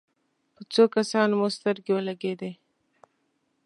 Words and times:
په 0.55 0.61
څو 0.73 0.83
کسانو 0.95 1.33
مو 1.39 1.47
سترګې 1.57 1.91
ولګېدې. 1.93 2.51